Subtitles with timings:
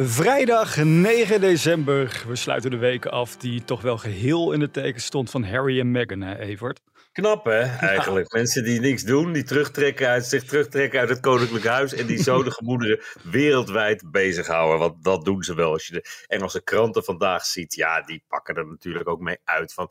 [0.00, 2.24] Vrijdag 9 december.
[2.28, 5.80] We sluiten de week af die toch wel geheel in het teken stond van Harry
[5.80, 6.80] en Meghan, hè Evert?
[7.12, 8.32] Knap hè, eigenlijk.
[8.32, 12.22] Mensen die niks doen, die terugtrekken uit, zich terugtrekken uit het koninklijk huis en die
[12.28, 14.78] zo de gemoederen wereldwijd bezighouden.
[14.78, 15.72] Want dat doen ze wel.
[15.72, 19.72] Als je de Engelse kranten vandaag ziet, ja, die pakken er natuurlijk ook mee uit
[19.72, 19.90] van...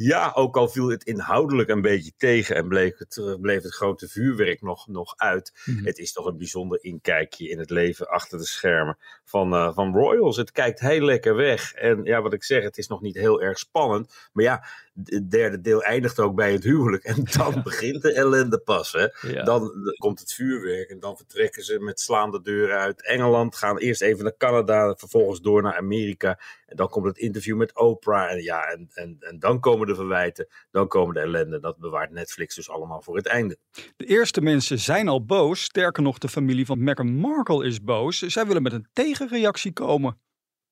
[0.00, 3.74] Ja, ook al viel het inhoudelijk een beetje tegen en bleef het, eh, bleef het
[3.74, 5.52] grote vuurwerk nog, nog uit.
[5.64, 5.84] Mhm.
[5.84, 9.94] Het is toch een bijzonder inkijkje in het leven achter de schermen van, eh, van
[9.94, 10.36] Royals.
[10.36, 11.72] Het kijkt heel lekker weg.
[11.72, 14.28] En ja, wat ik zeg, het is nog niet heel erg spannend.
[14.32, 14.64] Maar ja,
[15.04, 17.04] het derde deel eindigt ook bij het huwelijk.
[17.04, 18.92] En dan begint de ellende pas.
[18.92, 19.28] Hè?
[19.28, 19.42] Ja.
[19.42, 23.56] Dan komt het vuurwerk en dan vertrekken ze met slaande deuren uit Engeland.
[23.56, 26.40] Gaan eerst even naar Canada, vervolgens door naar Amerika.
[26.66, 28.30] En dan komt het interview met Oprah.
[28.30, 31.60] En, ja, en, en, en dan komen verwijten, dan komen de ellende.
[31.60, 33.58] Dat bewaart Netflix dus allemaal voor het einde.
[33.96, 35.62] De eerste mensen zijn al boos.
[35.62, 38.18] Sterker nog, de familie van Meghan Markle is boos.
[38.18, 40.20] Zij willen met een tegenreactie komen.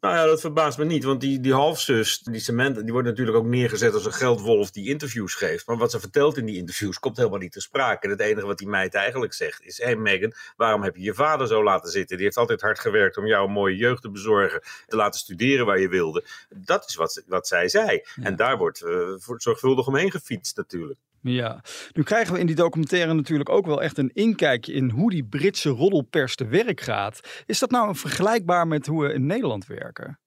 [0.00, 3.36] Nou ja, dat verbaast me niet, want die, die halfzus, die Samantha, die wordt natuurlijk
[3.36, 5.66] ook neergezet als een geldwolf die interviews geeft.
[5.66, 8.04] Maar wat ze vertelt in die interviews komt helemaal niet te sprake.
[8.04, 11.02] En het enige wat die meid eigenlijk zegt is, hé hey Megan, waarom heb je
[11.02, 12.16] je vader zo laten zitten?
[12.16, 15.66] Die heeft altijd hard gewerkt om jou een mooie jeugd te bezorgen, te laten studeren
[15.66, 16.24] waar je wilde.
[16.48, 18.02] Dat is wat, wat zij zei.
[18.22, 20.98] En daar wordt eh, zorgvuldig omheen gefietst natuurlijk.
[21.22, 25.10] Ja, nu krijgen we in die documentaire natuurlijk ook wel echt een inkijkje in hoe
[25.10, 27.42] die Britse roddelpers te werk gaat.
[27.46, 30.18] Is dat nou vergelijkbaar met hoe we in Nederland werken?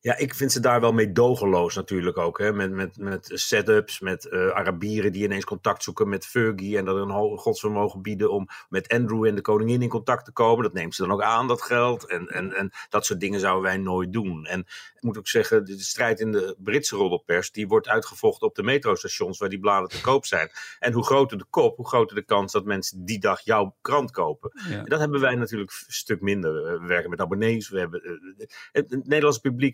[0.00, 2.38] Ja, ik vind ze daar wel meedogenloos natuurlijk ook.
[2.38, 2.52] Hè?
[2.52, 6.76] Met, met, met setups, met eh, Arabieren die ineens contact zoeken met Fergie.
[6.76, 10.62] En dat een godsvermogen bieden om met Andrew en de koningin in contact te komen.
[10.62, 12.06] Dat neemt ze dan ook aan, dat geld.
[12.06, 14.46] En, en, en dat soort dingen zouden wij nooit doen.
[14.46, 14.60] En
[14.94, 17.50] ik moet ook zeggen, de strijd in de Britse roddelpers...
[17.50, 20.50] die wordt uitgevochten op de metrostations waar die bladen te koop zijn.
[20.78, 24.10] En hoe groter de kop, hoe groter de kans dat mensen die dag jouw krant
[24.10, 24.52] kopen.
[24.68, 24.78] Ja.
[24.78, 26.80] En dat hebben wij natuurlijk een stuk minder.
[26.80, 27.68] We werken met abonnees.
[27.68, 29.67] We hebben, eh, het, het Nederlandse publiek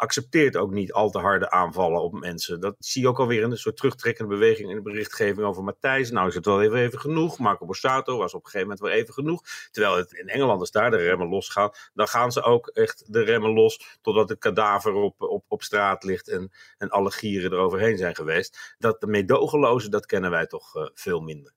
[0.00, 2.60] accepteert ook niet al te harde aanvallen op mensen.
[2.60, 6.10] Dat zie je ook alweer in een soort terugtrekkende beweging in de berichtgeving over Matthijs.
[6.10, 7.38] Nou is het wel even, even genoeg.
[7.38, 9.42] Marco Borsato was op een gegeven moment wel even genoeg.
[9.70, 13.22] Terwijl het in Engeland als daar de remmen losgaan, dan gaan ze ook echt de
[13.22, 17.98] remmen los totdat het kadaver op, op, op straat ligt en, en alle gieren eroverheen
[17.98, 18.74] zijn geweest.
[18.78, 21.52] Dat meedogenloze, dat kennen wij toch eh, veel minder.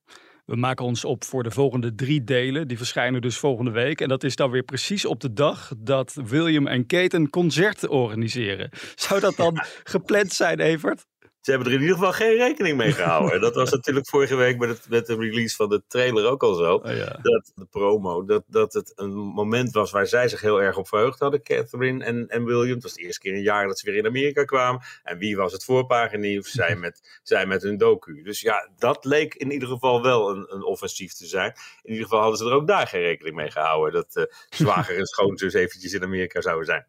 [0.45, 2.67] We maken ons op voor de volgende drie delen.
[2.67, 4.01] Die verschijnen dus volgende week.
[4.01, 7.87] En dat is dan weer precies op de dag dat William en Kate een concert
[7.87, 8.69] organiseren.
[8.95, 11.05] Zou dat dan gepland zijn, Evert?
[11.43, 13.41] Ze hebben er in ieder geval geen rekening mee gehouden.
[13.41, 16.53] dat was natuurlijk vorige week met, het, met de release van de trailer ook al
[16.53, 16.73] zo.
[16.73, 17.19] Oh ja.
[17.21, 20.87] Dat de promo, dat, dat het een moment was waar zij zich heel erg op
[20.87, 22.73] verheugd hadden, Catherine en, en William.
[22.73, 24.81] Het was de eerste keer in jaar dat ze weer in Amerika kwamen.
[25.03, 26.51] En wie was het voorpaginieuws?
[26.51, 28.21] Zij met, zij met hun docu.
[28.21, 31.53] Dus ja, dat leek in ieder geval wel een, een offensief te zijn.
[31.81, 33.93] In ieder geval hadden ze er ook daar geen rekening mee gehouden.
[33.93, 36.85] Dat eh zwager en schoonzus eventjes in Amerika zouden zijn.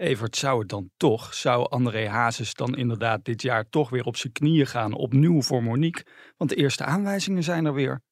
[0.00, 4.16] Evert, zou het dan toch, zou André Hazes dan inderdaad dit jaar toch weer op
[4.16, 6.04] zijn knieën gaan, opnieuw voor Monique?
[6.36, 8.02] Want de eerste aanwijzingen zijn er weer.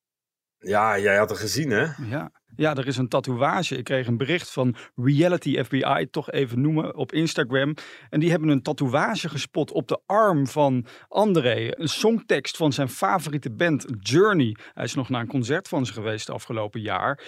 [0.58, 1.86] Ja, jij had het gezien hè?
[2.08, 2.30] Ja.
[2.56, 3.76] ja, er is een tatoeage.
[3.76, 7.74] Ik kreeg een bericht van Reality FBI, toch even noemen, op Instagram.
[8.10, 11.68] En die hebben een tatoeage gespot op de arm van André.
[11.70, 14.56] Een songtekst van zijn favoriete band Journey.
[14.74, 17.24] Hij is nog naar een concert van ze geweest afgelopen jaar.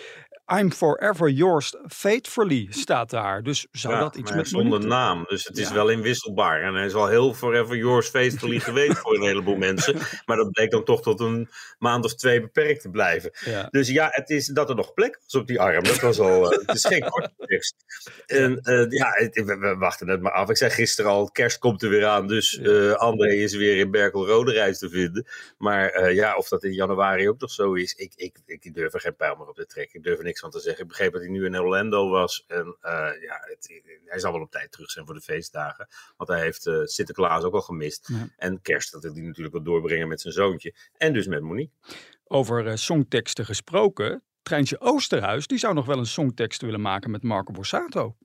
[0.58, 3.42] I'm forever yours faithfully staat daar.
[3.42, 5.24] Dus zou Ja, dat iets met zonder naam.
[5.28, 5.74] Dus het is Ja.
[5.74, 6.62] wel inwisselbaar.
[6.62, 9.96] En hij is wel heel forever yours faithfully geweest voor een heleboel mensen.
[10.26, 13.30] Maar dat bleek dan toch tot een maand of twee beperkt te blijven.
[13.44, 13.68] Ja.
[13.70, 15.84] Dus ja, het is dat er nog plek was op die arm.
[15.84, 16.52] Dat was al.
[16.52, 17.32] eh, het is geen korte
[18.26, 20.48] En eh, ja, we, we wachten het maar af.
[20.50, 22.26] Ik zei gisteren al, kerst komt er weer aan.
[22.26, 25.26] Dus eh, André is weer in Berkel-Rode reis te vinden.
[25.58, 28.94] Maar eh, ja, of dat in januari ook nog zo is, ik, ik, ik durf
[28.94, 29.98] er geen pijl meer op te trekken.
[29.98, 30.82] Ik durf er niks van te zeggen.
[30.82, 32.44] Ik begreep dat hij nu in Orlando was.
[32.46, 32.76] En
[33.20, 35.88] ja, het, hij zal wel op tijd terug zijn voor de feestdagen.
[36.16, 38.08] Want hij heeft Sinterklaas ook al gemist.
[38.08, 38.28] Ja.
[38.36, 40.74] En kerst, dat wil hij natuurlijk wel doorbrengen met zijn zoontje.
[40.96, 41.74] En dus met Monique.
[42.24, 44.22] Over songteksten gesproken.
[44.42, 48.16] Treintje Oosterhuis, die zou nog wel een songtekst willen maken met Marco Borsato.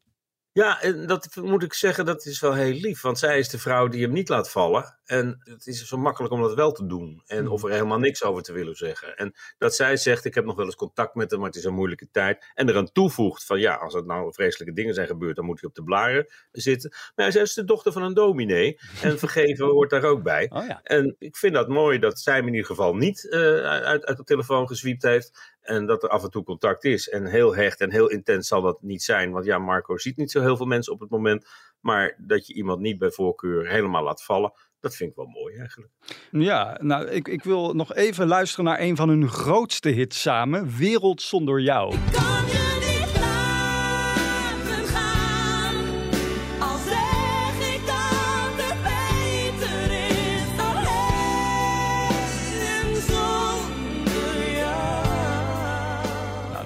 [0.52, 3.02] Ja, en dat moet ik zeggen, dat is wel heel lief.
[3.02, 5.00] Want zij is de vrouw die hem niet laat vallen.
[5.06, 7.22] En het is zo makkelijk om dat wel te doen.
[7.25, 9.18] En of er helemaal niks over te willen zeggen.
[9.18, 11.63] En dat zij zegt, ik heb nog wel eens contact met hem, maar het is
[11.63, 12.52] een moeilijke tijd.
[12.54, 15.69] En eraan toevoegt van, ja, als er nou vreselijke dingen zijn gebeurd, dan moet hij
[15.69, 16.94] op de blaren zitten.
[17.16, 18.80] Maar zij is de dochter van een dominee.
[19.02, 20.50] En vergeven hoort daar ook bij.
[20.50, 20.80] Oh ja.
[20.84, 24.18] En ik vind dat mooi dat zij hem in ieder geval niet eh, uit, uit
[24.18, 25.56] de telefoon gezwiept heeft.
[25.62, 27.10] En dat er af en toe contact is.
[27.10, 29.31] En heel hecht en heel intens zal dat niet zijn.
[29.31, 31.46] Want ja, Marco ziet niet zo heel veel mensen op het moment.
[31.80, 34.54] Maar dat je iemand niet bij voorkeur helemaal laat vallen.
[34.86, 35.92] Dat vind ik wel mooi eigenlijk.
[36.32, 40.78] Ja, nou, ik, ik wil nog even luisteren naar een van hun grootste hits samen.
[40.78, 41.96] Wereld zonder jou.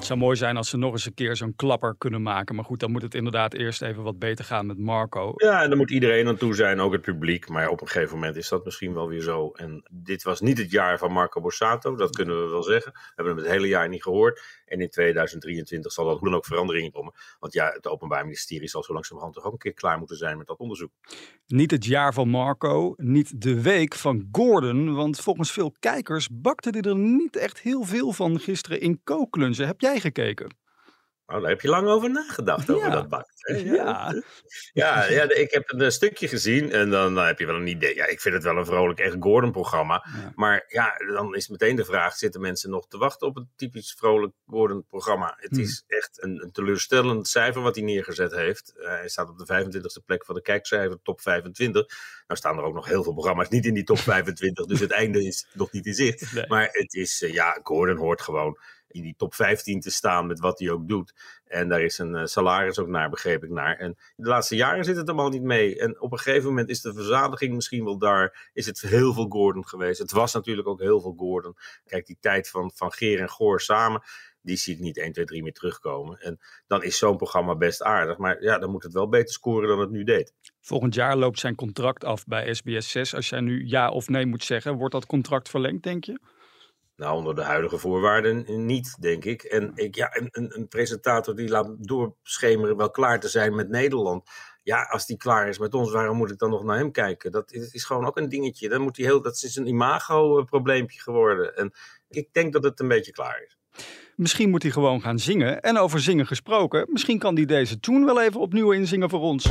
[0.10, 2.56] Zou mooi zijn als ze nog eens een keer zo'n klapper kunnen maken.
[2.56, 5.34] Maar goed, dan moet het inderdaad eerst even wat beter gaan met Marco.
[5.36, 7.50] Ja, en daar moet iedereen aan toe zijn, ook het publiek.
[7.50, 9.52] Maar op een gegeven moment is dat misschien wel weer zo.
[9.52, 12.92] En dit was niet het jaar van Marco Borsato, dat kunnen we wel zeggen.
[12.92, 14.42] We hebben hem het hele jaar niet gehoord.
[14.66, 17.14] En in 2023 zal er hoe dan ook verandering komen.
[17.40, 20.38] Want ja, het Openbaar Ministerie zal zo langzamerhand toch ook een keer klaar moeten zijn
[20.38, 20.92] met dat onderzoek.
[21.48, 24.96] Niet het jaar van Marco, niet de week van Gordon.
[24.96, 29.68] Want volgens veel kijkers bakte hij er niet echt heel veel van gisteren in kooklunzen.
[29.68, 30.58] Heb jij gekeken?
[31.26, 32.94] Nou, daar heb je lang over nagedacht, over Ja.
[32.94, 33.34] dat bakt.
[33.38, 33.56] hè?
[33.58, 34.14] Ja.
[34.74, 37.68] Ja, ja, ik heb een eh, stukje gezien en dan, dan heb je wel een
[37.68, 37.96] idee.
[37.96, 40.06] Ja, ik vind het wel een vrolijk, echt Gordon-programma.
[40.14, 40.32] Ja.
[40.36, 43.96] Maar ja, dan is meteen de vraag: zitten mensen nog te wachten op een typisch
[43.98, 45.34] vrolijk Gordon-programma?
[45.38, 45.60] Het Hmm.
[45.60, 48.74] is echt een, een teleurstellend cijfer wat hij neergezet heeft.
[48.78, 51.86] Eh, hij staat op de 25e plek van de kijkcijfer, top 25.
[52.28, 54.92] Nou staan er ook nog heel veel programma's niet in die top 25, dus het
[54.92, 56.34] einde is nog niet in zicht.
[56.34, 56.48] Nee.
[56.48, 58.58] Maar het is, eh, ja, Gordon hoort gewoon
[58.92, 61.14] in die top 15 te staan met wat hij ook doet.
[61.46, 63.78] En daar is een eh, salaris ook naar, begreep ik naar.
[63.78, 65.80] En de laatste jaren zit het allemaal niet mee.
[65.80, 68.50] En op een gegeven moment is de verzadiging misschien wel daar.
[68.54, 70.00] Is het heel veel Gordon geweest.
[70.00, 71.56] Het was natuurlijk ook heel veel Gordon.
[71.86, 74.02] Kijk, die tijd van, van Geer en Goor samen.
[74.42, 76.20] Die zie ik niet 1, 2, 3 meer terugkomen.
[76.20, 78.18] En dan is zo'n programma best aardig.
[78.18, 80.34] Maar ja, dan moet het wel beter scoren dan het nu deed.
[80.62, 83.16] Volgend jaar loopt zijn contract af bij SBS 6.
[83.16, 86.20] Als jij nu ja of nee moet zeggen, wordt dat contract verlengd, denk je?
[87.00, 89.44] Nou, onder de huidige voorwaarden niet, denk ik.
[89.44, 93.70] En ik, ja, een, een, een presentator die laat doorschemeren wel klaar te zijn met
[93.70, 94.30] Nederland.
[94.64, 97.32] Ja, als die klaar is met ons, waarom moet ik dan nog naar hem kijken?
[97.32, 98.70] Dat is, is gewoon ook een dingetje.
[98.70, 101.56] Dan moet hij heel, dat is een imago-probleempje geworden.
[101.56, 101.74] En
[102.10, 103.58] ik denk dat het een beetje klaar is.
[104.16, 105.62] Misschien moet hij gewoon gaan zingen.
[105.62, 109.50] En over zingen gesproken, misschien kan hij deze tune wel even opnieuw inzingen voor ons.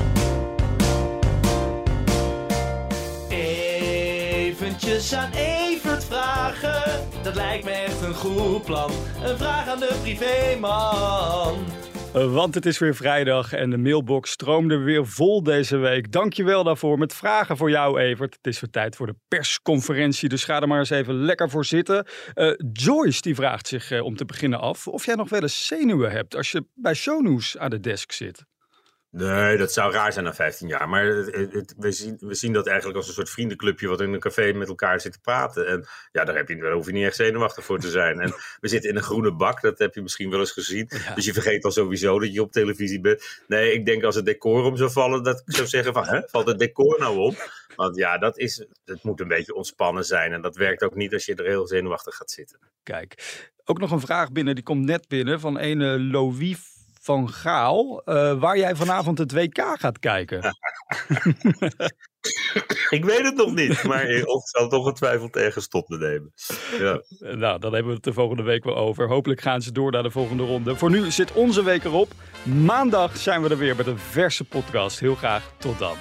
[3.28, 5.32] Eventjes aan
[5.96, 8.90] Vragen, dat lijkt me echt een goed plan.
[9.24, 11.56] Een vraag aan de privéman.
[12.12, 16.12] Want het is weer vrijdag en de mailbox stroomde weer vol deze week.
[16.12, 18.34] Dankjewel daarvoor met vragen voor jou, Evert.
[18.34, 21.64] Het is weer tijd voor de persconferentie, dus ga er maar eens even lekker voor
[21.64, 22.06] zitten.
[22.34, 25.66] Uh, Joyce die vraagt zich uh, om te beginnen af of jij nog wel eens
[25.66, 28.44] zenuwen hebt als je bij shownews aan de desk zit.
[29.10, 30.88] Nee, dat zou raar zijn na 15 jaar.
[30.88, 34.12] Maar het, het, we, zien, we zien dat eigenlijk als een soort vriendenclubje wat in
[34.12, 35.66] een café met elkaar zit te praten.
[35.66, 38.20] En ja, daar, heb je, daar hoef je niet echt zenuwachtig voor te zijn.
[38.20, 40.86] En we zitten in een groene bak, dat heb je misschien wel eens gezien.
[40.88, 41.14] Ja.
[41.14, 43.42] Dus je vergeet al sowieso dat je op televisie bent.
[43.46, 46.20] Nee, ik denk als het decor om zou vallen, dat ik zou zeggen van, hè,
[46.26, 47.36] valt het decor nou om?
[47.76, 50.32] Want ja, dat is, het moet een beetje ontspannen zijn.
[50.32, 52.58] En dat werkt ook niet als je er heel zenuwachtig gaat zitten.
[52.82, 56.77] Kijk, ook nog een vraag binnen, die komt net binnen van ene Louis
[57.08, 60.38] van Gaal, uh, waar jij vanavond het WK gaat kijken.
[62.96, 66.32] ik weet het nog niet, maar ik zal toch getwijfeld ergens tot te nemen.
[66.78, 67.02] Ja.
[67.36, 69.08] Nou, dan hebben we het de volgende week wel over.
[69.08, 70.76] Hopelijk gaan ze door naar de volgende ronde.
[70.76, 72.12] Voor nu zit onze week erop.
[72.42, 75.00] Maandag zijn we er weer met een verse podcast.
[75.00, 75.96] Heel graag tot dan.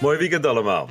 [0.00, 0.88] Mooi weekend allemaal.